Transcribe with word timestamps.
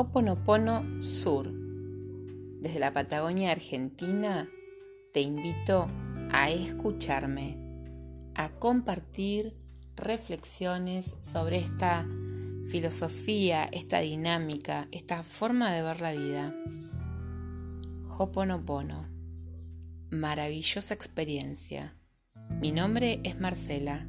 Oponopono 0.00 1.02
Sur. 1.02 1.52
Desde 2.60 2.78
la 2.78 2.92
Patagonia 2.92 3.50
Argentina 3.50 4.48
te 5.12 5.20
invito 5.22 5.88
a 6.30 6.50
escucharme, 6.50 7.58
a 8.36 8.48
compartir 8.48 9.54
reflexiones 9.96 11.16
sobre 11.18 11.56
esta 11.56 12.06
filosofía, 12.70 13.64
esta 13.72 13.98
dinámica, 13.98 14.86
esta 14.92 15.24
forma 15.24 15.72
de 15.72 15.82
ver 15.82 16.00
la 16.00 16.12
vida. 16.12 16.54
Hoponopono. 18.18 19.08
Maravillosa 20.10 20.94
experiencia. 20.94 21.96
Mi 22.60 22.70
nombre 22.70 23.20
es 23.24 23.40
Marcela. 23.40 24.06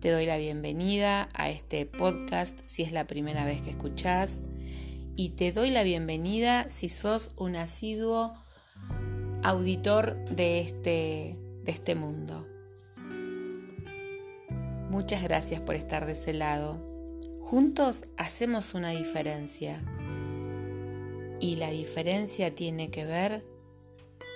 Te 0.00 0.10
doy 0.10 0.26
la 0.26 0.36
bienvenida 0.36 1.28
a 1.32 1.48
este 1.48 1.86
podcast 1.86 2.58
si 2.66 2.82
es 2.82 2.90
la 2.90 3.06
primera 3.06 3.44
vez 3.44 3.62
que 3.62 3.70
escuchás 3.70 4.40
y 5.16 5.30
te 5.30 5.52
doy 5.52 5.70
la 5.70 5.82
bienvenida 5.82 6.68
si 6.68 6.88
sos 6.88 7.30
un 7.36 7.56
asiduo 7.56 8.34
auditor 9.42 10.16
de 10.30 10.60
este, 10.60 11.38
de 11.64 11.72
este 11.72 11.94
mundo. 11.94 12.46
Muchas 14.88 15.22
gracias 15.22 15.60
por 15.60 15.74
estar 15.74 16.06
de 16.06 16.12
ese 16.12 16.32
lado. 16.32 16.78
Juntos 17.40 18.04
hacemos 18.16 18.74
una 18.74 18.90
diferencia. 18.90 19.82
Y 21.40 21.56
la 21.56 21.70
diferencia 21.70 22.54
tiene 22.54 22.90
que 22.90 23.04
ver 23.04 23.44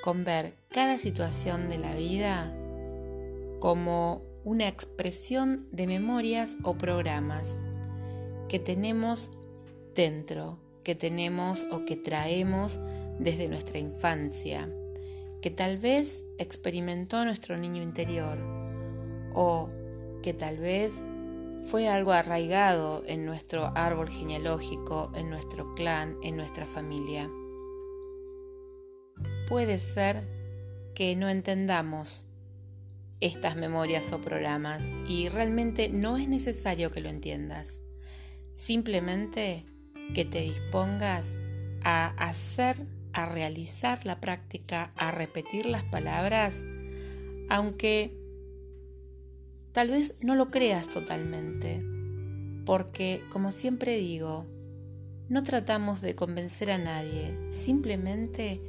con 0.02 0.24
ver 0.24 0.56
cada 0.68 0.98
situación 0.98 1.68
de 1.68 1.78
la 1.78 1.95
vida 1.95 2.54
como 3.60 4.23
una 4.45 4.68
expresión 4.68 5.68
de 5.73 5.86
memorias 5.86 6.56
o 6.62 6.76
programas 6.76 7.48
que 8.48 8.58
tenemos 8.58 9.30
dentro 9.95 10.58
que 10.87 10.95
tenemos 10.95 11.66
o 11.73 11.84
que 11.84 11.96
traemos 11.96 12.79
desde 13.18 13.48
nuestra 13.48 13.80
infancia, 13.80 14.73
que 15.42 15.51
tal 15.51 15.79
vez 15.79 16.23
experimentó 16.38 17.24
nuestro 17.24 17.56
niño 17.56 17.82
interior 17.82 18.38
o 19.34 19.68
que 20.23 20.32
tal 20.32 20.59
vez 20.59 20.95
fue 21.64 21.88
algo 21.88 22.12
arraigado 22.12 23.02
en 23.09 23.26
nuestro 23.26 23.73
árbol 23.74 24.09
genealógico, 24.10 25.10
en 25.16 25.29
nuestro 25.29 25.74
clan, 25.74 26.18
en 26.23 26.37
nuestra 26.37 26.66
familia. 26.66 27.29
Puede 29.48 29.79
ser 29.79 30.23
que 30.95 31.16
no 31.16 31.29
entendamos 31.29 32.26
estas 33.18 33.57
memorias 33.57 34.12
o 34.12 34.20
programas 34.20 34.95
y 35.09 35.30
realmente 35.30 35.88
no 35.88 36.16
es 36.16 36.29
necesario 36.29 36.92
que 36.92 37.01
lo 37.01 37.09
entiendas. 37.09 37.80
Simplemente 38.52 39.66
que 40.15 40.24
te 40.24 40.40
dispongas 40.40 41.35
a 41.82 42.09
hacer, 42.16 42.76
a 43.12 43.26
realizar 43.26 44.04
la 44.04 44.21
práctica, 44.21 44.93
a 44.96 45.10
repetir 45.10 45.66
las 45.66 45.85
palabras, 45.85 46.60
aunque 47.48 48.16
tal 49.73 49.90
vez 49.90 50.15
no 50.23 50.35
lo 50.35 50.51
creas 50.51 50.88
totalmente, 50.88 51.82
porque 52.65 53.23
como 53.30 53.52
siempre 53.52 53.96
digo, 53.96 54.46
no 55.29 55.43
tratamos 55.43 56.01
de 56.01 56.15
convencer 56.15 56.70
a 56.70 56.79
nadie, 56.79 57.37
simplemente 57.51 58.60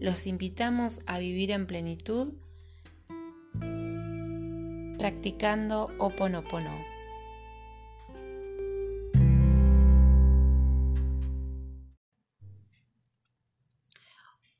los 0.00 0.26
invitamos 0.26 1.00
a 1.06 1.18
vivir 1.18 1.50
en 1.50 1.66
plenitud 1.66 2.32
practicando 4.98 5.90
Oponopono. 5.98 6.91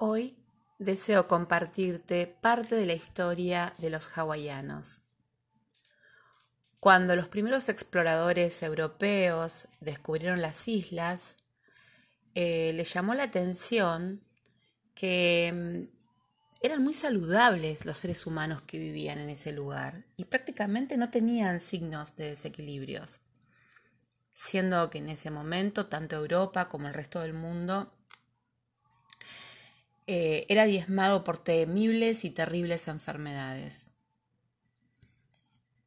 Hoy 0.05 0.37
deseo 0.81 1.29
compartirte 1.29 2.27
parte 2.27 2.75
de 2.75 2.87
la 2.87 2.93
historia 2.93 3.73
de 3.79 3.89
los 3.89 4.09
hawaianos. 4.09 4.99
Cuando 6.81 7.15
los 7.15 7.29
primeros 7.29 7.69
exploradores 7.69 8.65
europeos 8.65 9.69
descubrieron 9.79 10.43
las 10.43 10.67
islas, 10.67 11.37
eh, 12.35 12.73
les 12.75 12.93
llamó 12.93 13.15
la 13.15 13.23
atención 13.23 14.25
que 14.97 15.89
mm, 15.89 16.65
eran 16.67 16.83
muy 16.83 16.95
saludables 16.95 17.87
los 17.87 17.99
seres 17.99 18.27
humanos 18.27 18.61
que 18.63 18.81
vivían 18.81 19.21
en 19.21 19.31
ese 19.31 19.53
lugar 19.53 20.05
y 20.17 20.25
prácticamente 20.25 20.97
no 20.97 21.11
tenían 21.11 21.61
signos 21.61 22.17
de 22.17 22.31
desequilibrios, 22.31 23.21
siendo 24.33 24.91
que 24.91 24.99
en 24.99 25.11
ese 25.11 25.31
momento 25.31 25.87
tanto 25.87 26.17
Europa 26.17 26.69
como 26.69 26.89
el 26.89 26.95
resto 26.95 27.21
del 27.21 27.35
mundo 27.35 27.93
eh, 30.07 30.47
era 30.49 30.65
diezmado 30.65 31.23
por 31.23 31.39
temibles 31.39 32.25
y 32.25 32.31
terribles 32.31 32.89
enfermedades. 32.89 33.91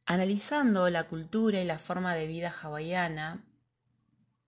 Analizando 0.05 0.89
la 0.89 1.07
cultura 1.07 1.59
y 1.61 1.65
la 1.65 1.79
forma 1.79 2.15
de 2.15 2.27
vida 2.27 2.49
hawaiana, 2.61 3.43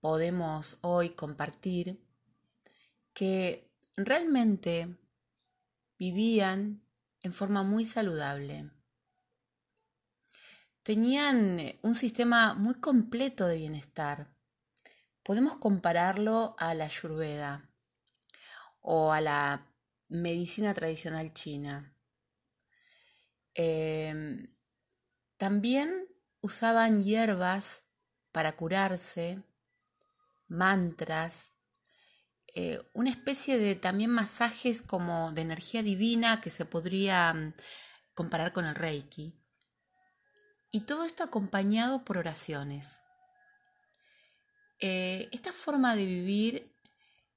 podemos 0.00 0.78
hoy 0.80 1.10
compartir 1.10 2.00
que 3.12 3.70
realmente 3.96 4.96
vivían 5.98 6.80
en 7.22 7.34
forma 7.34 7.62
muy 7.62 7.84
saludable. 7.84 8.70
Tenían 10.82 11.60
un 11.82 11.94
sistema 11.94 12.54
muy 12.54 12.74
completo 12.76 13.46
de 13.46 13.56
bienestar. 13.56 14.32
Podemos 15.22 15.56
compararlo 15.56 16.54
a 16.58 16.72
la 16.72 16.86
Ayurveda 16.86 17.67
o 18.90 19.12
a 19.12 19.20
la 19.20 19.70
medicina 20.08 20.72
tradicional 20.72 21.34
china. 21.34 21.94
Em, 23.52 24.48
también 25.36 26.08
usaban 26.40 27.04
hierbas 27.04 27.82
para 28.32 28.56
curarse, 28.56 29.42
mantras, 30.46 31.52
eh, 32.54 32.80
una 32.94 33.10
especie 33.10 33.58
de 33.58 33.74
también 33.74 34.08
masajes 34.10 34.80
como 34.80 35.32
de 35.32 35.42
energía 35.42 35.82
divina 35.82 36.40
que 36.40 36.48
se 36.48 36.64
podría 36.64 37.34
mm, 37.34 37.52
comparar 38.14 38.54
con 38.54 38.64
el 38.64 38.74
reiki. 38.74 39.38
Y 40.70 40.86
todo 40.86 41.04
esto 41.04 41.24
acompañado 41.24 42.06
por 42.06 42.16
oraciones. 42.16 43.00
Eh, 44.80 45.28
esta 45.30 45.52
forma 45.52 45.94
de 45.94 46.06
vivir 46.06 46.77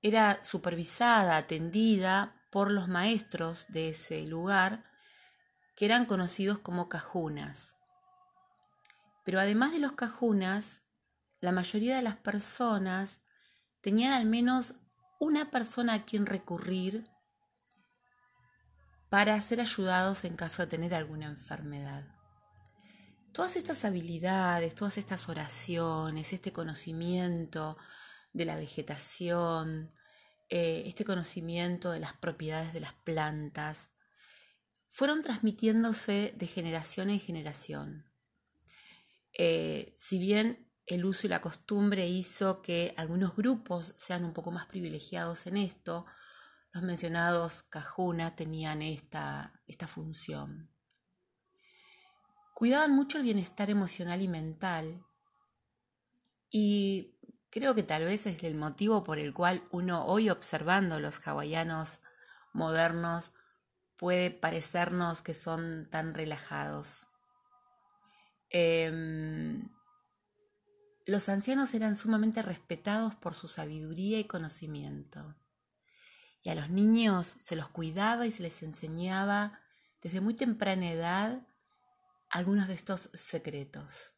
era 0.01 0.43
supervisada, 0.43 1.37
atendida 1.37 2.35
por 2.49 2.71
los 2.71 2.87
maestros 2.87 3.65
de 3.69 3.89
ese 3.89 4.25
lugar, 4.27 4.83
que 5.75 5.85
eran 5.85 6.05
conocidos 6.05 6.59
como 6.59 6.89
cajunas. 6.89 7.75
Pero 9.23 9.39
además 9.39 9.71
de 9.71 9.79
los 9.79 9.93
cajunas, 9.93 10.81
la 11.39 11.51
mayoría 11.51 11.95
de 11.95 12.01
las 12.01 12.15
personas 12.15 13.21
tenían 13.81 14.13
al 14.13 14.25
menos 14.25 14.75
una 15.19 15.51
persona 15.51 15.93
a 15.93 16.05
quien 16.05 16.25
recurrir 16.25 17.07
para 19.09 19.39
ser 19.41 19.61
ayudados 19.61 20.23
en 20.23 20.35
caso 20.35 20.63
de 20.63 20.67
tener 20.67 20.95
alguna 20.95 21.25
enfermedad. 21.25 22.05
Todas 23.33 23.55
estas 23.55 23.85
habilidades, 23.85 24.73
todas 24.75 24.97
estas 24.97 25.29
oraciones, 25.29 26.33
este 26.33 26.51
conocimiento, 26.51 27.77
de 28.33 28.45
la 28.45 28.55
vegetación, 28.55 29.93
eh, 30.49 30.83
este 30.85 31.05
conocimiento 31.05 31.91
de 31.91 31.99
las 31.99 32.13
propiedades 32.13 32.73
de 32.73 32.81
las 32.81 32.93
plantas, 32.93 33.91
fueron 34.89 35.21
transmitiéndose 35.21 36.33
de 36.35 36.47
generación 36.47 37.09
en 37.09 37.19
generación. 37.19 38.11
Eh, 39.37 39.95
si 39.97 40.19
bien 40.19 40.69
el 40.85 41.05
uso 41.05 41.25
y 41.25 41.29
la 41.29 41.41
costumbre 41.41 42.07
hizo 42.07 42.61
que 42.61 42.93
algunos 42.97 43.35
grupos 43.35 43.93
sean 43.97 44.25
un 44.25 44.33
poco 44.33 44.51
más 44.51 44.65
privilegiados 44.65 45.47
en 45.47 45.55
esto, 45.55 46.05
los 46.73 46.83
mencionados 46.83 47.63
Cajuna 47.63 48.35
tenían 48.35 48.81
esta, 48.81 49.53
esta 49.67 49.87
función. 49.87 50.69
Cuidaban 52.53 52.93
mucho 52.93 53.17
el 53.17 53.23
bienestar 53.23 53.69
emocional 53.69 54.21
y 54.21 54.27
mental 54.27 55.05
y 56.49 57.17
Creo 57.51 57.75
que 57.75 57.83
tal 57.83 58.05
vez 58.05 58.25
es 58.27 58.41
el 58.43 58.55
motivo 58.55 59.03
por 59.03 59.19
el 59.19 59.33
cual 59.33 59.67
uno 59.71 60.05
hoy 60.05 60.29
observando 60.29 61.01
los 61.01 61.19
hawaianos 61.19 61.99
modernos 62.53 63.33
puede 63.97 64.31
parecernos 64.31 65.21
que 65.21 65.33
son 65.33 65.89
tan 65.91 66.13
relajados. 66.13 67.07
Em, 68.49 69.69
los 71.05 71.27
ancianos 71.27 71.73
eran 71.73 71.97
sumamente 71.97 72.41
respetados 72.41 73.15
por 73.15 73.35
su 73.35 73.49
sabiduría 73.49 74.17
y 74.17 74.23
conocimiento. 74.23 75.35
Y 76.43 76.51
a 76.51 76.55
los 76.55 76.69
niños 76.69 77.35
se 77.43 77.57
los 77.57 77.67
cuidaba 77.67 78.25
y 78.25 78.31
se 78.31 78.43
les 78.43 78.63
enseñaba 78.63 79.59
desde 80.01 80.21
muy 80.21 80.35
temprana 80.35 80.89
edad 80.89 81.45
algunos 82.29 82.69
de 82.69 82.75
estos 82.75 83.09
secretos. 83.13 84.15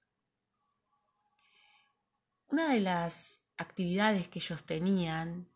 Una 2.54 2.70
de 2.70 2.82
las 2.82 3.42
actividades 3.58 4.28
que 4.28 4.38
ellos 4.38 4.64
tenían 4.64 5.50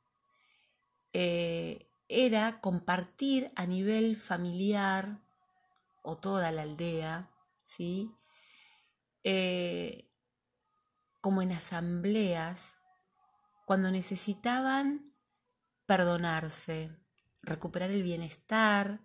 eh, 1.13 1.91
era 2.07 2.59
compartir 2.59 3.51
a 3.55 3.67
nivel 3.67 4.15
familiar 4.15 5.19
o 6.01 6.17
toda 6.17 6.51
la 6.51 6.63
aldea, 6.63 7.29
¿sí? 7.61 8.11
Eh, 9.23 10.09
como 11.21 11.43
en 11.43 11.51
asambleas, 11.51 12.77
cuando 13.67 13.91
necesitaban 13.91 15.13
perdonarse, 15.85 16.89
recuperar 17.43 17.91
el 17.91 18.01
bienestar, 18.01 19.01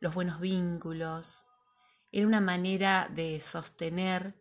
los 0.00 0.12
buenos 0.12 0.38
vínculos. 0.38 1.46
Era 2.10 2.26
una 2.26 2.42
manera 2.42 3.08
de 3.10 3.40
sostener 3.40 4.34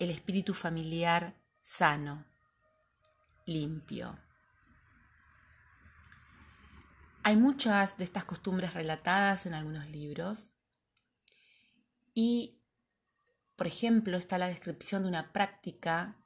el 0.00 0.10
espíritu 0.10 0.54
familiar 0.54 1.45
sano, 1.66 2.24
limpio. 3.44 4.16
Hay 7.24 7.36
muchas 7.36 7.98
de 7.98 8.04
estas 8.04 8.24
costumbres 8.24 8.72
relatadas 8.72 9.46
en 9.46 9.54
algunos 9.54 9.88
libros 9.88 10.52
y, 12.14 12.62
por 13.56 13.66
ejemplo, 13.66 14.16
está 14.16 14.38
la 14.38 14.46
descripción 14.46 15.02
de 15.02 15.08
una 15.08 15.32
práctica 15.32 16.16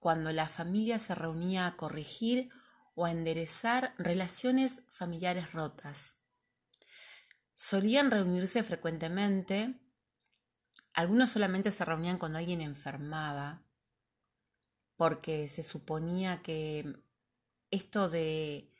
cuando 0.00 0.32
la 0.32 0.48
familia 0.48 0.98
se 0.98 1.14
reunía 1.14 1.68
a 1.68 1.76
corregir 1.76 2.50
o 2.96 3.04
a 3.04 3.12
enderezar 3.12 3.94
relaciones 3.96 4.82
familiares 4.88 5.52
rotas. 5.52 6.16
Solían 7.54 8.10
reunirse 8.10 8.64
frecuentemente, 8.64 9.80
algunos 10.94 11.30
solamente 11.30 11.70
se 11.70 11.84
reunían 11.84 12.18
cuando 12.18 12.38
alguien 12.38 12.60
enfermaba, 12.60 13.69
porque 15.00 15.48
se 15.48 15.62
suponía 15.62 16.42
que 16.42 16.94
esto 17.70 18.10
de, 18.10 18.70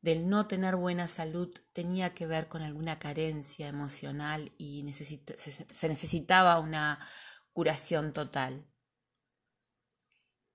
del 0.00 0.26
no 0.26 0.48
tener 0.48 0.74
buena 0.74 1.06
salud 1.06 1.54
tenía 1.74 2.14
que 2.14 2.26
ver 2.26 2.48
con 2.48 2.62
alguna 2.62 2.98
carencia 2.98 3.68
emocional 3.68 4.54
y 4.56 4.90
se, 4.94 5.86
necesitaba 5.86 6.60
una 6.60 7.06
curación 7.52 8.14
total. 8.14 8.66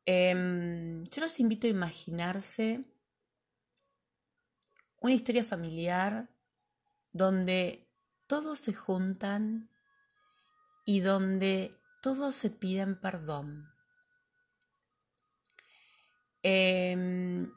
Em, 0.07 1.03
yo 1.03 1.21
los 1.21 1.39
invito 1.39 1.67
a 1.67 1.69
imaginarse 1.69 2.83
una 5.01 5.13
historia 5.13 5.43
familiar 5.43 6.31
donde 7.11 7.87
todos 8.25 8.57
se 8.57 8.73
juntan 8.73 9.69
y 10.83 11.01
donde 11.01 11.79
todos 12.01 12.33
se 12.33 12.49
piden 12.49 12.99
perdón. 12.99 13.71
Em, 16.43 17.51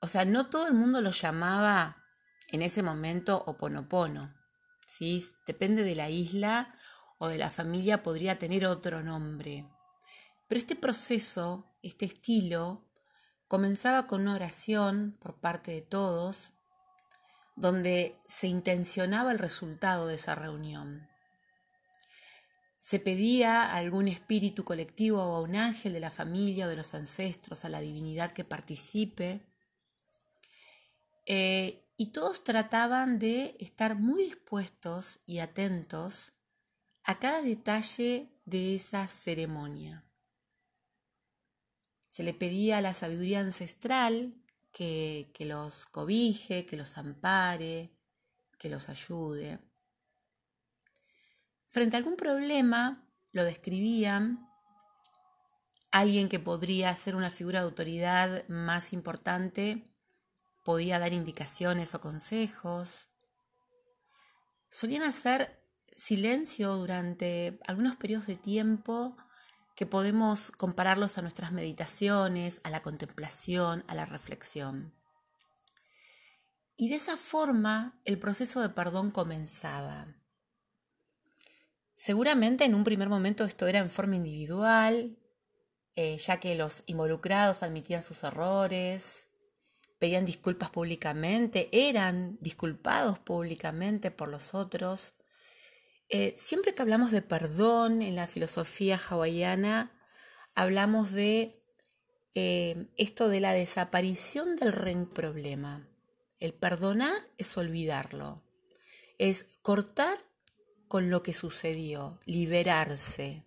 o 0.00 0.08
sea, 0.08 0.24
no 0.24 0.50
todo 0.50 0.66
el 0.66 0.74
mundo 0.74 1.00
lo 1.00 1.10
llamaba 1.10 2.04
en 2.48 2.62
ese 2.62 2.82
momento 2.82 3.42
oponopono. 3.46 4.34
¿sí? 4.86 5.24
Depende 5.46 5.82
de 5.82 5.94
la 5.94 6.10
isla 6.10 6.74
o 7.18 7.28
de 7.28 7.38
la 7.38 7.50
familia, 7.50 8.02
podría 8.02 8.38
tener 8.38 8.66
otro 8.66 9.02
nombre. 9.02 9.68
Pero 10.48 10.58
este 10.58 10.76
proceso, 10.76 11.74
este 11.82 12.04
estilo, 12.04 12.86
Comenzaba 13.48 14.08
con 14.08 14.22
una 14.22 14.34
oración 14.34 15.16
por 15.20 15.38
parte 15.38 15.70
de 15.70 15.80
todos, 15.80 16.52
donde 17.54 18.18
se 18.24 18.48
intencionaba 18.48 19.30
el 19.30 19.38
resultado 19.38 20.08
de 20.08 20.16
esa 20.16 20.34
reunión. 20.34 21.08
Se 22.78 22.98
pedía 23.00 23.62
a 23.62 23.76
algún 23.76 24.08
espíritu 24.08 24.64
colectivo 24.64 25.22
o 25.22 25.36
a 25.36 25.40
un 25.40 25.56
ángel 25.56 25.92
de 25.92 26.00
la 26.00 26.10
familia 26.10 26.66
o 26.66 26.68
de 26.68 26.76
los 26.76 26.94
ancestros, 26.94 27.64
a 27.64 27.68
la 27.68 27.80
divinidad 27.80 28.32
que 28.32 28.44
participe. 28.44 29.40
Eh, 31.24 31.82
y 31.96 32.12
todos 32.12 32.44
trataban 32.44 33.18
de 33.18 33.56
estar 33.58 33.96
muy 33.96 34.24
dispuestos 34.24 35.18
y 35.24 35.38
atentos 35.38 36.32
a 37.04 37.18
cada 37.18 37.40
detalle 37.40 38.28
de 38.44 38.74
esa 38.74 39.06
ceremonia. 39.06 40.04
Se 42.08 42.22
le 42.22 42.34
pedía 42.34 42.78
a 42.78 42.80
la 42.82 42.92
sabiduría 42.92 43.40
ancestral 43.40 44.34
que, 44.72 45.30
que 45.34 45.44
los 45.44 45.86
cobije, 45.86 46.66
que 46.66 46.76
los 46.76 46.98
ampare, 46.98 47.90
que 48.58 48.68
los 48.68 48.88
ayude. 48.88 49.58
Frente 51.68 51.96
a 51.96 51.98
algún 51.98 52.16
problema, 52.16 53.06
lo 53.32 53.44
describían 53.44 54.48
alguien 55.90 56.28
que 56.28 56.40
podría 56.40 56.94
ser 56.94 57.16
una 57.16 57.30
figura 57.30 57.60
de 57.60 57.66
autoridad 57.66 58.48
más 58.48 58.92
importante 58.92 59.92
podía 60.66 60.98
dar 60.98 61.12
indicaciones 61.12 61.94
o 61.94 62.00
consejos. 62.00 63.08
Solían 64.68 65.04
hacer 65.04 65.62
silencio 65.92 66.74
durante 66.74 67.60
algunos 67.68 67.94
periodos 67.94 68.26
de 68.26 68.34
tiempo 68.34 69.16
que 69.76 69.86
podemos 69.86 70.50
compararlos 70.50 71.18
a 71.18 71.22
nuestras 71.22 71.52
meditaciones, 71.52 72.60
a 72.64 72.70
la 72.70 72.82
contemplación, 72.82 73.84
a 73.86 73.94
la 73.94 74.06
reflexión. 74.06 74.92
Y 76.76 76.88
de 76.88 76.96
esa 76.96 77.16
forma 77.16 78.00
el 78.04 78.18
proceso 78.18 78.60
de 78.60 78.70
perdón 78.70 79.12
comenzaba. 79.12 80.15
Seguramente 81.96 82.64
en 82.64 82.76
un 82.76 82.84
primer 82.84 83.08
momento 83.08 83.44
esto 83.44 83.66
era 83.66 83.80
en 83.80 83.90
forma 83.90 84.14
individual, 84.14 85.18
eh, 85.96 86.18
ya 86.18 86.38
que 86.38 86.54
los 86.54 86.84
involucrados 86.86 87.64
admitían 87.64 88.04
sus 88.04 88.22
errores, 88.22 89.26
pedían 89.98 90.24
disculpas 90.24 90.70
públicamente, 90.70 91.68
eran 91.72 92.38
disculpados 92.40 93.18
públicamente 93.18 94.12
por 94.12 94.28
los 94.28 94.54
otros 94.54 95.16
eh, 96.08 96.36
siempre 96.38 96.74
que 96.74 96.82
hablamos 96.82 97.10
de 97.10 97.22
perdón 97.22 98.00
en 98.00 98.14
la 98.14 98.28
filosofía 98.28 98.96
hawaiana, 98.96 99.92
hablamos 100.54 101.10
de 101.10 101.64
eh, 102.34 102.88
esto 102.96 103.28
de 103.28 103.40
la 103.40 103.52
desaparición 103.52 104.56
del 104.56 105.08
problema. 105.08 105.88
El 106.38 106.54
perdonar 106.54 107.14
es 107.38 107.56
olvidarlo, 107.56 108.44
es 109.18 109.58
cortar 109.62 110.18
con 110.88 111.10
lo 111.10 111.22
que 111.22 111.32
sucedió, 111.32 112.18
liberarse. 112.26 113.42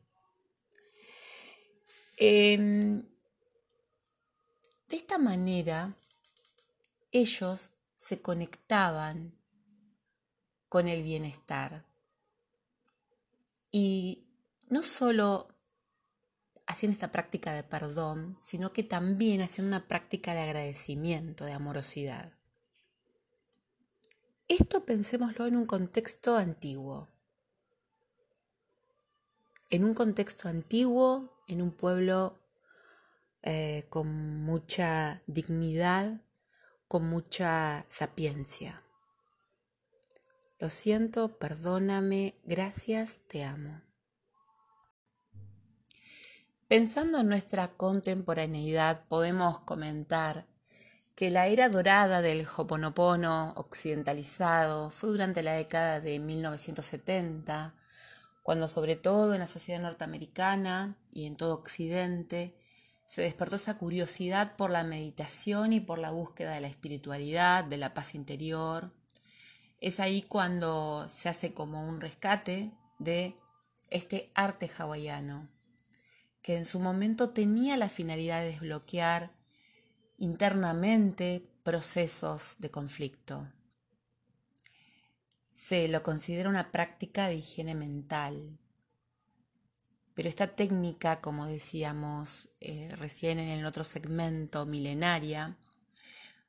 Em, 2.18 3.02
de 4.90 4.96
esta 4.96 5.18
manera, 5.18 5.96
ellos 7.12 7.72
se 7.96 8.22
conectaban 8.22 9.34
con 10.68 10.88
el 10.88 11.04
bienestar. 11.04 11.86
Y 13.72 14.26
no 14.68 14.84
solo 14.84 15.48
hacían 16.66 16.92
esta 16.92 17.12
práctica 17.12 17.54
de 17.54 17.64
perdón, 17.64 18.38
sino 18.44 18.72
que 18.72 18.84
también 18.84 19.42
hacían 19.42 19.68
una 19.68 19.88
práctica 19.88 20.34
de 20.34 20.42
agradecimiento, 20.42 21.46
de 21.46 21.54
amorosidad. 21.54 22.34
Esto 24.48 24.86
pensémoslo 24.86 25.48
en 25.48 25.56
un 25.56 25.66
contexto 25.66 26.36
antiguo. 26.36 27.08
En 29.72 29.84
un 29.84 29.94
contexto 29.94 30.50
antiguo, 30.50 31.30
en 31.48 31.62
un 31.62 31.72
pueblo 31.72 32.40
eh, 33.44 33.86
con 33.90 34.42
mucha 34.44 35.22
dignidad, 35.28 36.22
con 36.88 37.08
mucha 37.08 37.86
sapiencia. 37.88 38.82
Lo 40.58 40.72
siento, 40.72 41.38
perdóname, 41.38 42.34
gracias, 42.46 43.20
te 43.28 43.44
amo. 43.44 43.82
Pensando 46.68 47.20
en 47.20 47.28
nuestra 47.28 47.68
contemporaneidad, 47.70 49.06
podemos 49.08 49.60
comentar 49.60 50.48
que 51.14 51.30
la 51.30 51.46
era 51.46 51.70
dorada 51.70 52.24
del 52.24 52.48
Hoponopono 52.58 53.54
occidentalizado 53.56 54.90
fue 54.90 55.10
durante 55.10 55.44
la 55.44 55.54
década 55.54 56.00
de 56.00 56.18
1970, 56.18 57.76
cuando 58.50 58.68
sobre 58.68 58.96
todo 58.96 59.36
en 59.36 59.42
la 59.42 59.48
sociedad 59.48 59.80
norteamericana 59.80 60.98
y 61.14 61.28
en 61.28 61.36
todo 61.36 61.54
Occidente 61.54 62.56
se 63.06 63.22
despertó 63.22 63.58
esa 63.58 63.78
curiosidad 63.78 64.56
por 64.56 64.72
la 64.72 64.84
meditación 64.84 65.72
y 65.72 65.82
por 65.82 66.00
la 66.00 66.10
búsqueda 66.10 66.56
de 66.56 66.62
la 66.62 66.68
espiritualidad, 66.68 67.64
de 67.64 67.78
la 67.78 67.94
paz 67.94 68.16
interior, 68.16 68.92
es 69.82 70.00
ahí 70.00 70.24
cuando 70.24 71.08
se 71.10 71.30
hace 71.30 71.54
como 71.54 71.88
un 71.88 72.02
rescate 72.02 72.72
de 72.98 73.36
este 73.92 74.32
arte 74.34 74.72
hawaiano, 74.76 75.48
que 76.42 76.58
en 76.58 76.66
su 76.66 76.80
momento 76.80 77.30
tenía 77.30 77.78
la 77.78 77.88
finalidad 77.88 78.40
de 78.40 78.48
desbloquear 78.48 79.30
internamente 80.18 81.48
procesos 81.62 82.56
de 82.58 82.72
conflicto. 82.72 83.48
Se 85.62 85.90
lo 85.90 86.04
considera 86.04 86.48
una 86.48 86.72
práctica 86.72 87.28
de 87.28 87.36
higiene 87.36 87.76
mental, 87.76 88.58
pero 90.16 90.30
esta 90.30 90.48
técnica, 90.48 91.20
como 91.20 91.48
decíamos 91.48 92.48
eh, 92.62 92.96
recién 92.96 93.40
en 93.40 93.50
el 93.50 93.66
otro 93.66 93.84
segmento, 93.84 94.66
milenaria, 94.66 95.58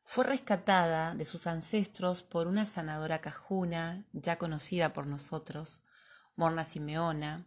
fue 0.05 0.25
rescatada 0.25 1.17
de 1.17 1.25
sus 1.25 1.49
ancestros 1.49 2.23
por 2.23 2.47
una 2.47 2.64
sanadora 2.64 3.21
cajuna, 3.21 4.07
ya 4.12 4.38
conocida 4.38 4.93
por 4.93 5.09
nosotros, 5.09 5.83
Morna 6.37 6.64
Simeona, 6.64 7.45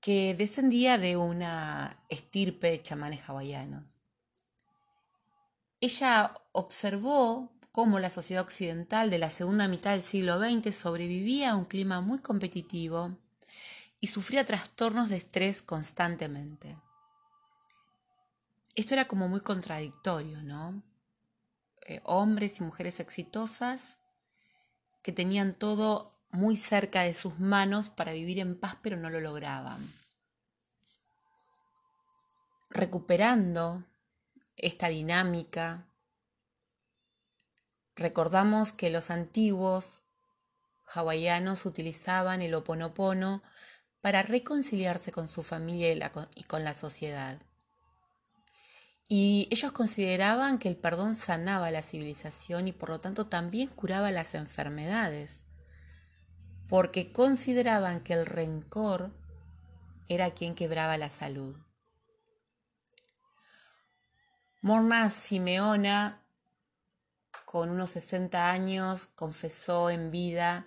que 0.00 0.36
descendía 0.36 0.98
de 0.98 1.16
una 1.16 2.04
estirpe 2.08 2.70
de 2.70 2.80
chamanes 2.80 3.28
hawaianos. 3.28 3.84
Ella 5.80 6.32
observó 6.52 7.52
cómo 7.74 7.98
la 7.98 8.08
sociedad 8.08 8.44
occidental 8.44 9.10
de 9.10 9.18
la 9.18 9.30
segunda 9.30 9.66
mitad 9.66 9.90
del 9.90 10.04
siglo 10.04 10.38
XX 10.38 10.72
sobrevivía 10.72 11.50
a 11.50 11.56
un 11.56 11.64
clima 11.64 12.00
muy 12.00 12.20
competitivo 12.20 13.18
y 13.98 14.06
sufría 14.06 14.44
trastornos 14.44 15.08
de 15.08 15.16
estrés 15.16 15.60
constantemente. 15.60 16.78
Esto 18.76 18.94
era 18.94 19.08
como 19.08 19.26
muy 19.26 19.40
contradictorio, 19.40 20.40
¿no? 20.44 20.84
Eh, 21.88 22.00
hombres 22.04 22.60
y 22.60 22.62
mujeres 22.62 23.00
exitosas 23.00 23.98
que 25.02 25.10
tenían 25.10 25.52
todo 25.52 26.14
muy 26.30 26.56
cerca 26.56 27.02
de 27.02 27.12
sus 27.12 27.40
manos 27.40 27.88
para 27.88 28.12
vivir 28.12 28.38
en 28.38 28.56
paz, 28.56 28.76
pero 28.82 28.96
no 28.96 29.10
lo 29.10 29.18
lograban. 29.18 29.80
Recuperando 32.70 33.82
esta 34.56 34.86
dinámica, 34.86 35.88
recordamos 37.96 38.72
que 38.72 38.90
los 38.90 39.10
antiguos 39.10 40.02
hawaianos 40.86 41.66
utilizaban 41.66 42.42
el 42.42 42.54
oponopono 42.54 43.42
para 44.00 44.22
reconciliarse 44.22 45.12
con 45.12 45.28
su 45.28 45.42
familia 45.42 45.92
y, 46.34 46.44
con 46.44 46.64
la 46.64 46.74
sociedad. 46.74 47.40
Y 49.08 49.48
ellos 49.50 49.72
consideraban 49.72 50.58
que 50.58 50.68
el 50.68 50.76
perdón 50.76 51.14
sanaba 51.14 51.70
la 51.70 51.82
civilización 51.82 52.68
y 52.68 52.72
por 52.72 52.90
lo 52.90 53.00
tanto 53.00 53.26
también 53.26 53.68
curaba 53.68 54.10
las 54.10 54.34
enfermedades, 54.34 55.42
porque 56.68 57.12
consideraban 57.12 58.02
que 58.02 58.14
el 58.14 58.26
rencor 58.26 59.10
era 60.08 60.32
quien 60.32 60.54
quebraba 60.54 60.98
la 60.98 61.08
salud. 61.08 61.56
Morna 64.60 65.10
Simeona, 65.10 66.23
con 67.54 67.70
unos 67.70 67.90
60 67.90 68.50
años, 68.50 69.06
confesó 69.14 69.88
en 69.88 70.10
vida 70.10 70.66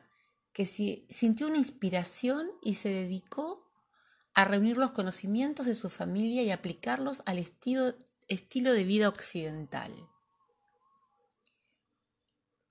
que 0.53 0.65
sintió 0.65 1.47
una 1.47 1.57
inspiración 1.57 2.49
y 2.61 2.75
se 2.75 2.87
dedicó 2.87 3.69
a 4.33 4.45
reunir 4.45 4.77
los 4.77 4.91
conocimientos 4.91 5.65
de 5.65 5.75
su 5.75 5.89
familia 5.89 6.43
y 6.43 6.51
aplicarlos 6.51 7.23
al 7.25 7.39
estilo, 7.39 7.91
de 8.29 8.83
vida 8.85 9.09
occidental. 9.09 9.91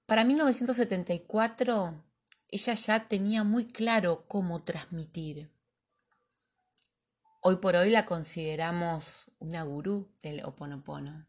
Para 0.06 0.25
1974, 0.25 2.02
ella 2.49 2.73
ya 2.73 3.08
tenía 3.08 3.44
muy 3.44 3.66
claro 3.66 4.25
cómo 4.28 4.64
transmitir. 4.64 5.50
Hoy 7.42 7.56
por 7.56 7.76
hoy 7.76 7.90
la 7.90 8.06
consideramos 8.06 9.30
una 9.40 9.62
gurú 9.64 10.08
del 10.23 10.42
Oponopono. 10.42 11.26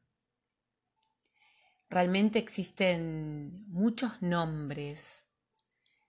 Realmente 1.89 2.39
existen 2.39 3.65
muchos 3.67 4.22
nombres 4.22 5.24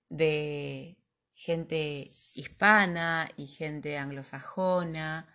de 0.08 0.96
gente 1.34 2.10
hispana 2.34 3.30
y 3.36 3.46
gente 3.46 3.96
anglosajona, 3.96 5.32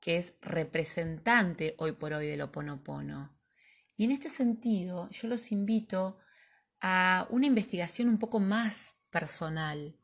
que 0.00 0.16
es 0.16 0.34
representante 0.42 1.74
hoy 1.78 1.92
por 1.92 2.12
hoy 2.12 2.26
del 2.26 2.42
Oponopono. 2.42 3.32
Y 3.96 4.04
en 4.04 4.10
este 4.10 4.28
sentido, 4.28 5.08
yo 5.10 5.28
los 5.28 5.52
invito 5.52 6.18
a 6.80 7.26
una 7.30 7.46
investigación 7.46 8.08
un 8.08 8.18
poco 8.18 8.40
más 8.40 8.96
personal, 9.10 9.96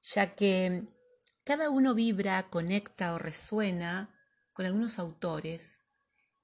ya 0.00 0.34
que 0.34 0.88
cada 1.44 1.68
uno 1.70 1.94
vibra, 1.94 2.48
conecta 2.48 3.12
o 3.12 3.18
resuena 3.18 4.10
con 4.52 4.64
algunos 4.64 4.98
autores 4.98 5.82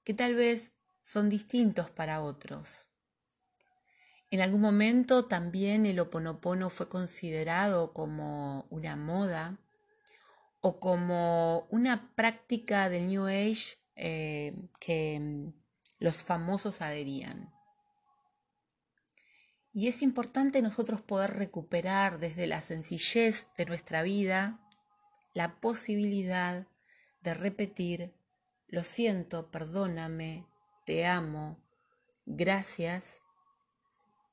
que 0.03 0.13
tal 0.13 0.35
vez 0.35 0.73
son 1.03 1.29
distintos 1.29 1.89
para 1.89 2.21
otros. 2.21 2.87
En 4.31 4.41
algún 4.41 4.61
momento 4.61 5.25
también 5.25 5.85
el 5.85 5.99
oponopono 5.99 6.69
fue 6.69 6.89
considerado 6.89 7.93
como 7.93 8.65
una 8.69 8.95
moda 8.95 9.59
o 10.59 10.79
como 10.79 11.67
una 11.69 12.15
práctica 12.15 12.89
del 12.89 13.07
New 13.07 13.27
Age 13.27 13.77
eh, 13.95 14.55
que 14.79 15.19
mm, 15.19 15.53
los 15.99 16.23
famosos 16.23 16.81
adherían. 16.81 17.53
Y 19.71 19.87
es 19.87 20.01
importante 20.01 20.61
nosotros 20.61 21.01
poder 21.01 21.35
recuperar 21.35 22.17
desde 22.17 22.47
la 22.47 22.61
sencillez 22.61 23.47
de 23.57 23.65
nuestra 23.65 24.03
vida 24.03 24.59
la 25.33 25.59
posibilidad 25.59 26.67
de 27.21 27.33
repetir, 27.33 28.13
lo 28.67 28.83
siento, 28.83 29.51
perdóname, 29.51 30.47
te 30.85 31.05
amo, 31.05 31.57
gracias 32.25 33.23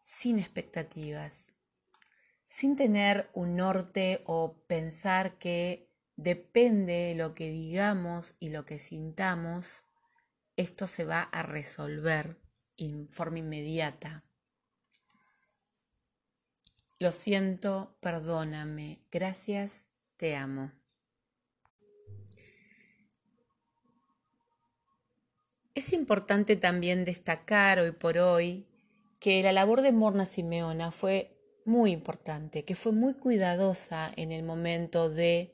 sin 0.03 0.39
expectativas, 0.39 1.53
sin 2.49 2.77
tener 2.77 3.31
un 3.33 3.57
norte 3.57 4.23
o 4.25 4.57
pensar 4.67 5.39
que 5.39 5.89
depende 6.17 6.93
de 6.93 7.15
lo 7.15 7.35
que 7.35 7.51
digamos 7.51 8.35
y 8.41 8.51
lo 8.51 8.67
que 8.67 8.79
sintamos, 8.79 9.85
esto 10.57 10.87
se 10.87 11.05
va 11.05 11.23
a 11.23 11.43
resolver 11.43 12.41
en 12.77 13.09
forma 13.09 13.39
inmediata. 13.39 14.23
Lo 16.99 17.13
siento, 17.13 17.97
perdóname, 18.01 19.01
gracias, 19.11 19.85
te 20.17 20.37
amo. 20.37 20.80
Es 25.75 25.93
importante 25.93 26.57
también 26.57 27.05
destacar 27.05 27.79
hoy 27.79 27.93
por 27.93 28.19
hoy 28.19 28.67
que 29.21 29.43
la 29.43 29.53
labor 29.53 29.83
de 29.83 29.93
Morna 29.93 30.27
Simeona 30.27 30.91
fue 30.91 31.37
muy 31.65 31.93
importante, 31.93 32.65
que 32.65 32.75
fue 32.75 32.93
muy 32.93 33.15
cuidadosa 33.15 34.13
en 34.17 34.33
el 34.33 34.43
momento 34.43 35.11
de 35.11 35.53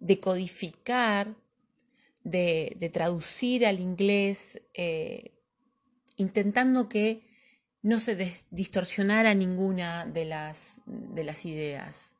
decodificar, 0.00 1.36
de, 2.24 2.76
de, 2.78 2.88
traducir 2.88 3.66
al 3.66 3.78
inglés, 3.78 4.60
eh, 4.74 5.32
intentando 6.16 6.88
que 6.88 7.28
no 7.82 7.98
se 7.98 8.16
distorsionara 8.50 9.34
ninguna 9.34 10.04
de 10.06 10.24
las, 10.24 10.78
de 10.86 11.24
las 11.24 11.44
ideas. 11.46 12.12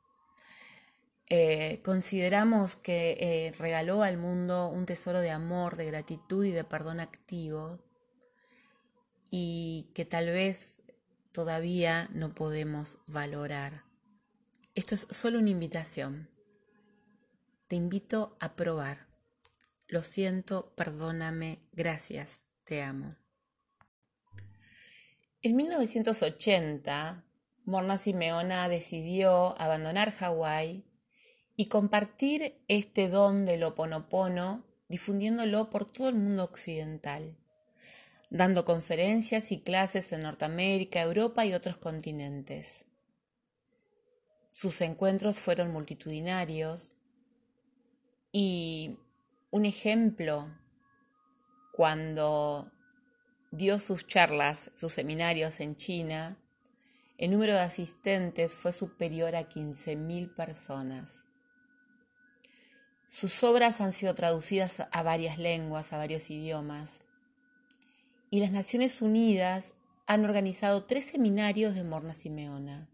Eh, 1.30 1.80
consideramos 1.84 2.74
que 2.74 3.18
eh, 3.20 3.52
regaló 3.58 4.02
al 4.02 4.16
mundo 4.16 4.68
un 4.68 4.86
tesoro 4.86 5.20
de 5.20 5.30
amor, 5.30 5.76
de 5.76 5.84
gratitud 5.84 6.44
y 6.44 6.52
de 6.52 6.64
perdón 6.64 7.00
activo, 7.00 7.78
y 9.30 9.90
que 9.94 10.06
tal 10.06 10.26
vez 10.26 10.80
todavía 11.32 12.08
no 12.14 12.34
podemos 12.34 12.96
valorar. 13.06 13.84
Esto 14.74 14.94
es 14.94 15.06
solo 15.10 15.38
una 15.38 15.50
invitación. 15.50 16.30
Te 17.68 17.76
invito 17.76 18.38
a 18.40 18.56
probar. 18.56 19.06
Lo 19.86 20.02
siento, 20.02 20.72
perdóname, 20.76 21.60
gracias, 21.72 22.42
te 22.64 22.82
amo. 22.82 23.16
En 25.42 25.56
1980, 25.56 27.24
Morna 27.64 27.98
Simeona 27.98 28.68
decidió 28.70 29.60
abandonar 29.60 30.10
Hawái 30.12 30.84
y 31.58 31.66
compartir 31.66 32.58
este 32.68 33.10
don 33.10 33.44
del 33.44 33.64
Oponopono 33.64 34.64
difundiéndolo 34.88 35.68
por 35.68 35.84
todo 35.84 36.08
el 36.08 36.14
mundo 36.14 36.44
occidental 36.44 37.36
dando 38.30 38.64
conferencias 38.64 39.52
y 39.52 39.60
clases 39.60 40.12
en 40.12 40.20
Norteamérica, 40.20 41.00
Europa 41.00 41.46
y 41.46 41.54
otros 41.54 41.78
continentes. 41.78 42.84
Sus 44.52 44.80
encuentros 44.80 45.38
fueron 45.38 45.72
multitudinarios 45.72 46.94
y 48.32 48.98
un 49.50 49.64
ejemplo 49.64 50.52
cuando 51.72 52.70
dio 53.50 53.78
sus 53.78 54.06
charlas, 54.06 54.70
sus 54.74 54.92
seminarios 54.92 55.60
en 55.60 55.76
China, 55.76 56.36
el 57.16 57.30
número 57.30 57.54
de 57.54 57.60
asistentes 57.60 58.54
fue 58.54 58.72
superior 58.72 59.34
a 59.34 59.48
15.000 59.48 60.34
personas. 60.34 61.27
Sus 63.10 63.42
obras 63.42 63.80
han 63.80 63.92
sido 63.92 64.14
traducidas 64.14 64.82
a 64.90 65.02
varias 65.02 65.38
lenguas, 65.38 65.92
a 65.92 65.98
varios 65.98 66.30
idiomas 66.30 67.02
y 68.30 68.40
las 68.40 68.50
Naciones 68.50 69.00
Unidas 69.02 69.74
han 70.06 70.24
organizado 70.24 70.84
tres 70.84 71.04
seminarios 71.04 71.74
de 71.74 71.84
Morna 71.84 72.14
Simeona. 72.14 72.88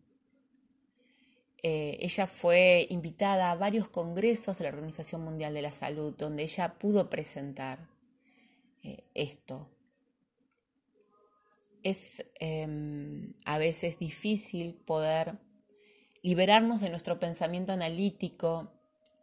eh, 1.62 1.96
ella 2.00 2.26
fue 2.26 2.86
invitada 2.90 3.50
a 3.50 3.54
varios 3.54 3.88
congresos 3.88 4.58
de 4.58 4.64
la 4.64 4.70
Organización 4.70 5.22
Mundial 5.22 5.54
de 5.54 5.62
la 5.62 5.72
Salud, 5.72 6.14
donde 6.14 6.42
ella 6.42 6.74
pudo 6.78 7.08
presentar 7.08 7.88
eh, 8.82 9.04
esto. 9.14 9.70
Es 11.82 12.24
em, 12.38 13.32
a 13.46 13.56
veces 13.56 13.98
difícil 13.98 14.74
poder 14.74 15.38
liberarnos 16.22 16.80
de 16.80 16.90
nuestro 16.90 17.18
pensamiento 17.18 17.72
analítico 17.72 18.73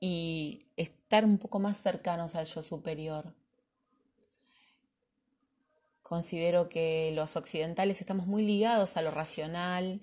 y 0.04 0.66
estar 0.76 1.24
un 1.24 1.38
poco 1.38 1.60
más 1.60 1.80
cercanos 1.80 2.36
al 2.36 2.48
yo 2.48 2.64
superior. 2.64 3.36
Considero 6.02 6.68
que 6.68 7.12
los 7.16 7.38
occidentales 7.38 8.02
estamos 8.02 8.28
muy 8.28 8.44
ligados 8.44 8.98
a 8.98 9.04
lo 9.04 9.12
racional 9.12 10.02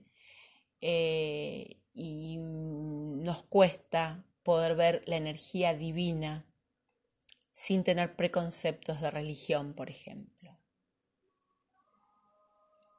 eh, 0.80 1.80
y 1.92 2.36
nos 2.38 3.42
cuesta 3.42 4.24
poder 4.44 4.76
ver 4.76 5.02
la 5.06 5.16
energía 5.16 5.74
divina 5.74 6.46
sin 7.52 7.82
tener 7.82 8.14
preconceptos 8.14 9.00
de 9.00 9.10
religión, 9.10 9.74
por 9.74 9.90
ejemplo. 9.90 10.56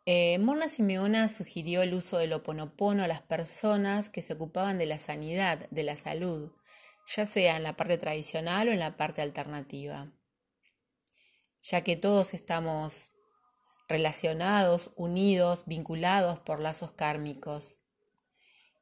Eh, 0.05 0.37
Morna 0.39 0.67
Simeona 0.67 1.29
sugirió 1.29 1.81
el 1.81 1.93
uso 1.93 2.17
del 2.17 2.33
oponopono 2.33 3.03
a 3.03 3.07
las 3.07 3.21
personas 3.21 4.09
que 4.09 4.21
se 4.21 4.33
ocupaban 4.33 4.77
de 4.77 4.85
la 4.85 4.97
sanidad, 4.97 5.69
de 5.69 5.83
la 5.83 5.95
salud, 5.95 6.51
ya 7.15 7.25
sea 7.25 7.57
en 7.57 7.63
la 7.63 7.75
parte 7.75 7.97
tradicional 7.97 8.69
o 8.69 8.71
en 8.71 8.79
la 8.79 8.97
parte 8.97 9.21
alternativa 9.21 10.11
ya 11.61 11.83
que 11.83 11.95
todos 11.95 12.33
estamos 12.33 13.11
relacionados, 13.87 14.91
unidos, 14.95 15.63
vinculados 15.65 16.39
por 16.39 16.59
lazos 16.59 16.91
kármicos. 16.91 17.81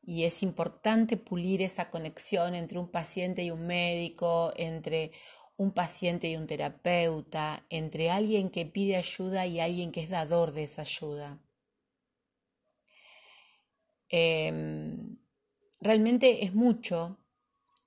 Y 0.02 0.24
es 0.24 0.44
importante 0.44 1.18
pulir 1.18 1.62
esa 1.62 1.90
conexión 1.90 2.56
entre 2.56 2.80
un 2.80 2.90
paciente 2.90 3.44
y 3.44 3.52
un 3.52 3.68
médico, 3.68 4.54
entre 4.56 5.12
un 5.58 5.74
paciente 5.74 6.30
y 6.30 6.36
un 6.38 6.48
terapeuta, 6.48 7.66
entre 7.70 8.10
alguien 8.10 8.50
que 8.50 8.66
pide 8.66 8.96
ayuda 8.96 9.48
y 9.48 9.60
alguien 9.60 9.92
que 9.92 10.02
es 10.02 10.10
dador 10.10 10.54
de 10.54 10.64
esa 10.64 10.84
ayuda. 10.84 11.40
Em, 14.10 15.18
realmente 15.82 16.46
es 16.46 16.54
mucho 16.54 17.18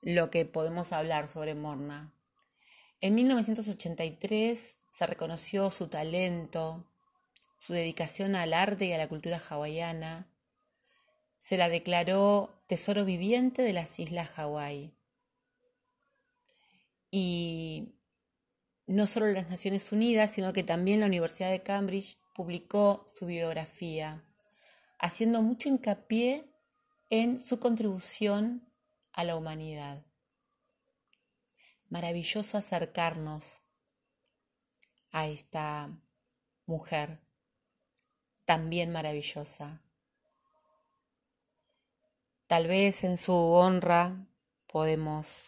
lo 0.03 0.31
que 0.31 0.45
podemos 0.47 0.93
hablar 0.93 1.29
sobre 1.29 1.55
Morna. 1.55 2.13
En 3.01 3.15
1983 3.15 4.77
se 4.91 5.07
reconoció 5.07 5.71
su 5.71 5.89
talento, 5.89 6.87
su 7.59 7.73
dedicación 7.73 8.35
al 8.35 8.53
arte 8.55 8.87
y 8.87 8.93
a 8.93 8.99
la 8.99 9.09
cultura 9.09 9.41
hawaiana. 9.49 10.27
Se 11.39 11.57
la 11.57 11.69
declaró 11.69 12.63
tesoro 12.67 13.05
viviente 13.05 13.63
de 13.63 13.73
las 13.73 13.99
islas 13.99 14.29
Hawái. 14.31 14.93
Y 17.11 17.95
no 18.87 19.07
solo 19.07 19.27
las 19.27 19.49
Naciones 19.49 19.91
Unidas, 19.93 20.31
sino 20.31 20.53
que 20.53 20.63
también 20.63 21.01
la 21.01 21.07
Universidad 21.07 21.51
de 21.51 21.63
Cambridge 21.63 22.19
publicó 22.35 23.05
su 23.07 23.27
biografía, 23.27 24.23
haciendo 24.99 25.43
mucho 25.43 25.69
hincapié 25.69 26.45
en 27.09 27.41
su 27.41 27.59
contribución 27.59 28.70
a 29.13 29.25
la 29.25 29.37
humanidad. 29.37 30.05
Maravilloso 31.89 32.57
acercarnos 32.57 33.63
a 35.11 35.27
esta 35.27 35.91
mujer 36.67 37.21
también 38.45 38.91
maravillosa. 38.91 39.81
Tal 42.47 42.67
vez 42.67 43.05
en 43.05 43.17
su 43.17 43.33
honra 43.33 44.27
podemos 44.67 45.39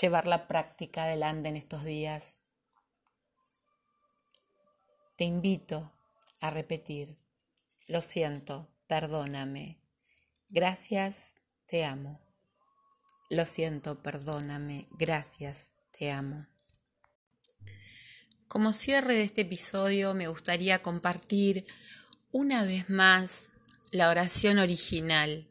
llevar 0.00 0.26
la 0.26 0.46
práctica 0.46 1.04
adelante 1.04 1.48
en 1.48 1.56
estos 1.56 1.82
días. 1.82 2.38
Te 5.16 5.24
invito 5.24 5.90
a 6.40 6.50
repetir, 6.50 7.18
lo 7.88 8.00
siento, 8.00 8.68
perdóname, 8.86 9.80
gracias, 10.50 11.32
te 11.66 11.84
amo. 11.84 12.20
Lo 13.28 13.44
siento, 13.44 14.02
perdóname, 14.02 14.86
gracias, 14.92 15.70
te 15.90 16.10
amo. 16.10 16.46
Como 18.48 18.72
cierre 18.72 19.14
de 19.14 19.22
este 19.24 19.42
episodio 19.42 20.14
me 20.14 20.28
gustaría 20.28 20.78
compartir 20.78 21.66
una 22.30 22.62
vez 22.64 22.88
más 22.88 23.48
la 23.90 24.08
oración 24.08 24.58
original 24.58 25.48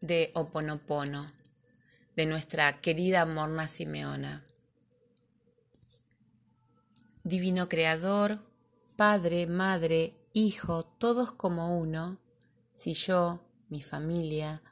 de 0.00 0.30
Oponopono 0.34 1.26
de 2.14 2.26
nuestra 2.26 2.80
querida 2.80 3.26
Morna 3.26 3.66
Simeona. 3.66 4.44
Divino 7.24 7.68
Creador, 7.68 8.38
Padre, 8.96 9.46
Madre, 9.46 10.14
Hijo, 10.32 10.84
todos 10.84 11.32
como 11.32 11.78
uno, 11.78 12.18
si 12.72 12.92
yo, 12.92 13.48
mi 13.68 13.82
familia, 13.82 14.62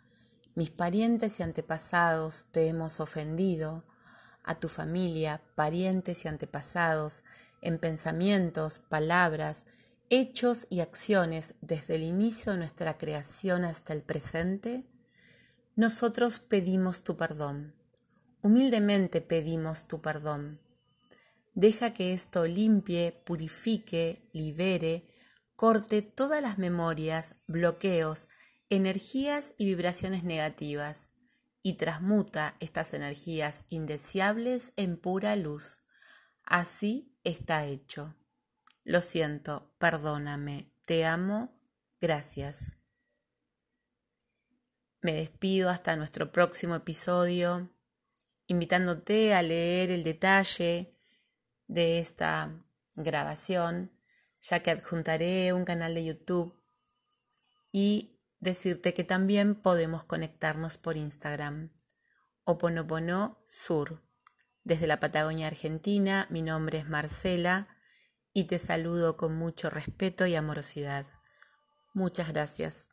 mis 0.54 0.70
parientes 0.70 1.40
y 1.40 1.42
antepasados 1.42 2.46
te 2.50 2.68
hemos 2.68 3.00
ofendido, 3.00 3.84
a 4.44 4.56
tu 4.56 4.68
familia, 4.68 5.40
parientes 5.54 6.24
y 6.24 6.28
antepasados, 6.28 7.22
en 7.60 7.78
pensamientos, 7.78 8.80
palabras, 8.80 9.66
hechos 10.10 10.66
y 10.68 10.80
acciones 10.80 11.54
desde 11.60 11.94
el 11.94 12.02
inicio 12.02 12.52
de 12.52 12.58
nuestra 12.58 12.98
creación 12.98 13.64
hasta 13.64 13.94
el 13.94 14.02
presente, 14.02 14.84
nosotros 15.74 16.40
pedimos 16.40 17.02
tu 17.02 17.16
perdón. 17.16 17.74
Humildemente 18.42 19.20
pedimos 19.20 19.86
tu 19.86 20.02
perdón. 20.02 20.60
Deja 21.54 21.94
que 21.94 22.12
esto 22.12 22.46
limpie, 22.46 23.12
purifique, 23.24 24.28
libere, 24.32 25.04
corte 25.54 26.02
todas 26.02 26.42
las 26.42 26.58
memorias, 26.58 27.36
bloqueos, 27.46 28.26
energías 28.72 29.52
y 29.58 29.66
vibraciones 29.66 30.24
negativas 30.24 31.12
y 31.62 31.74
transmuta 31.74 32.56
estas 32.58 32.94
energías 32.94 33.66
indeseables 33.68 34.72
en 34.76 34.96
pura 34.96 35.36
luz. 35.36 35.82
Así 36.42 37.14
está 37.22 37.66
hecho. 37.66 38.16
Lo 38.82 39.02
siento, 39.02 39.74
perdóname, 39.78 40.72
te 40.86 41.04
amo, 41.04 41.54
gracias. 42.00 42.78
Me 45.02 45.12
despido 45.12 45.68
hasta 45.68 45.94
nuestro 45.94 46.32
próximo 46.32 46.74
episodio, 46.74 47.68
invitándote 48.46 49.34
a 49.34 49.42
leer 49.42 49.90
el 49.90 50.02
detalle 50.02 50.96
de 51.66 51.98
esta 51.98 52.58
grabación, 52.96 53.92
ya 54.40 54.60
que 54.60 54.70
adjuntaré 54.70 55.52
un 55.52 55.66
canal 55.66 55.92
de 55.92 56.06
YouTube 56.06 56.58
y 57.70 58.12
decirte 58.42 58.92
que 58.92 59.04
también 59.04 59.54
podemos 59.54 60.04
conectarnos 60.04 60.76
por 60.76 60.96
Instagram. 60.96 61.70
Oponopono 62.44 63.38
Sur. 63.46 64.02
Desde 64.64 64.88
la 64.88 64.98
Patagonia 64.98 65.46
Argentina, 65.46 66.26
mi 66.28 66.42
nombre 66.42 66.78
es 66.78 66.88
Marcela 66.88 67.68
y 68.32 68.44
te 68.44 68.58
saludo 68.58 69.16
con 69.16 69.36
mucho 69.36 69.70
respeto 69.70 70.26
y 70.26 70.34
amorosidad. 70.34 71.06
Muchas 71.94 72.28
gracias. 72.32 72.91